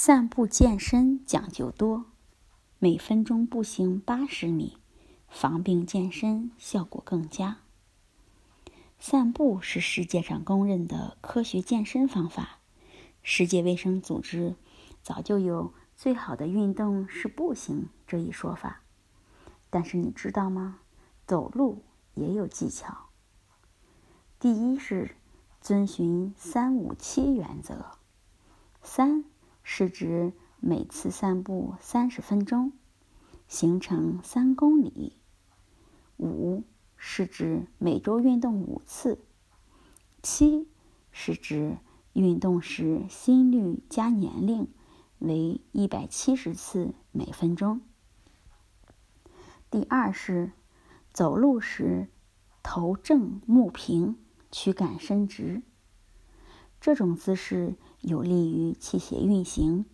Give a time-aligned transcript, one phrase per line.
[0.00, 2.04] 散步健身讲究多，
[2.78, 4.78] 每分钟步行八十米，
[5.28, 7.56] 防病健身效果更佳。
[9.00, 12.60] 散步是世界上公认的科学健身方法，
[13.24, 14.54] 世界卫生组织
[15.02, 18.82] 早就有“最好的运动是步行”这一说法。
[19.68, 20.78] 但是你知道吗？
[21.26, 21.82] 走路
[22.14, 23.08] 也有技巧。
[24.38, 25.16] 第一是
[25.60, 27.96] 遵循“三五七”原则，
[28.80, 29.24] 三。
[29.70, 32.72] 是指每次散步三十分钟，
[33.48, 35.18] 行程三公里。
[36.16, 36.64] 五
[36.96, 39.22] 是指每周运动五次。
[40.22, 40.66] 七
[41.12, 41.76] 是指
[42.14, 44.68] 运动时心率加年龄
[45.18, 47.82] 为一百七十次每分钟。
[49.70, 50.50] 第二是
[51.12, 52.08] 走路时
[52.62, 54.16] 头正目平，
[54.50, 55.60] 躯干伸直。
[56.80, 59.84] 这种姿势有利于气血运行。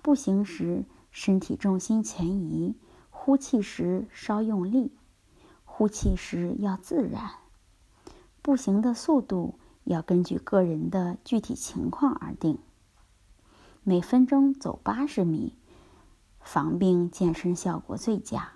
[0.00, 2.74] 步行时，身体重心前移，
[3.10, 4.92] 呼气时稍用力，
[5.64, 7.30] 呼气时要自然。
[8.42, 12.58] 步行的速度要根据个人的具体情况而定。
[13.82, 15.54] 每分钟走八十米，
[16.40, 18.52] 防病健身效果最佳。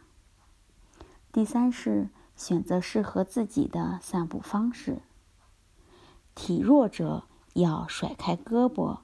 [1.33, 5.03] 第三是选择适合自己的散步方式。
[6.35, 7.25] 体弱者。
[7.61, 9.01] 要甩开胳膊，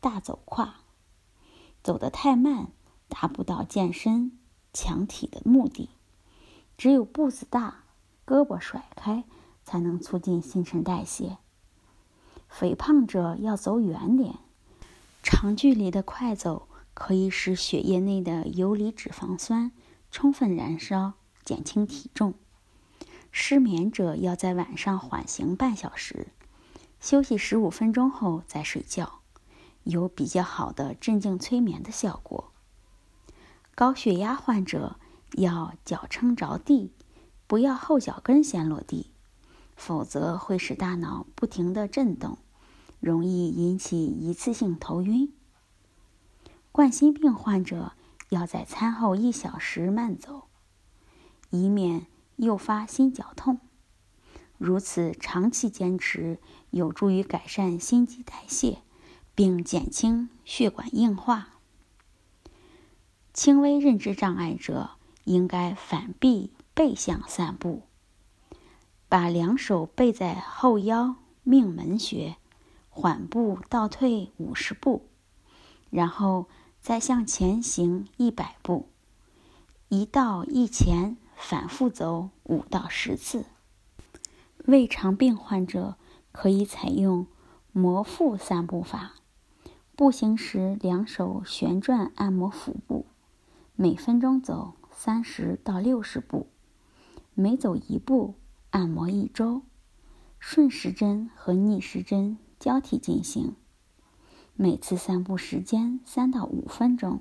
[0.00, 0.74] 大走胯，
[1.82, 2.68] 走得太慢，
[3.08, 4.38] 达不到健身
[4.72, 5.88] 强体的目的。
[6.76, 7.84] 只有步子大，
[8.26, 9.24] 胳膊甩开，
[9.64, 11.38] 才能促进新陈代谢。
[12.48, 14.36] 肥胖者要走远点，
[15.22, 19.72] 长距离的快走可以使血液内的游离脂肪酸
[20.10, 22.34] 充分燃烧，减轻体重。
[23.32, 26.28] 失眠者要在晚上缓行半小时。
[27.04, 29.20] 休息十五分钟后再睡觉，
[29.82, 32.50] 有比较好的镇静催眠的效果。
[33.74, 34.96] 高血压患者
[35.32, 36.94] 要脚撑着地，
[37.46, 39.10] 不要后脚跟先落地，
[39.76, 42.38] 否则会使大脑不停的震动，
[43.00, 45.30] 容易引起一次性头晕。
[46.72, 47.92] 冠心病患者
[48.30, 50.44] 要在餐后一小时慢走，
[51.50, 52.06] 以免
[52.36, 53.60] 诱发心绞痛。
[54.64, 56.38] 如此长期坚持，
[56.70, 58.78] 有助于改善心肌代谢，
[59.34, 61.50] 并减轻血管硬化。
[63.34, 64.92] 轻微认知障碍者
[65.24, 67.82] 应该反臂背向散步，
[69.10, 72.36] 把两手背在后腰，命门穴，
[72.88, 75.10] 缓步倒退五十步，
[75.90, 76.46] 然后
[76.80, 78.88] 再向前行一百步，
[79.90, 83.44] 一倒一前，反复走五到十次。
[84.66, 85.96] 胃肠病患者
[86.32, 87.26] 可以采用
[87.72, 89.14] 摩腹散步法，
[89.94, 93.04] 步行时两手旋转按摩腹部，
[93.76, 96.46] 每分钟走三十到六十步，
[97.34, 98.36] 每走一步
[98.70, 99.60] 按摩一周，
[100.38, 103.54] 顺时针和逆时针交替进行，
[104.54, 107.20] 每次散步时间三到五分钟。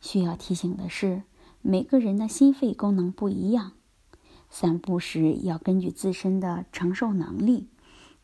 [0.00, 1.24] 需要提醒的是，
[1.62, 3.72] 每个人的心肺功能不一样。
[4.58, 7.68] 散步时要根据自身的承受能力，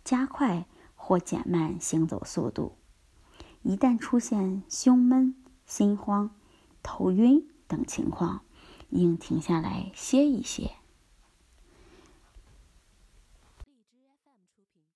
[0.03, 2.79] 加快或减慢行走速度。
[3.61, 5.35] 一旦出现胸闷、
[5.67, 6.35] 心慌、
[6.83, 8.41] 头晕等情况，
[8.89, 10.77] 应停下来歇一歇。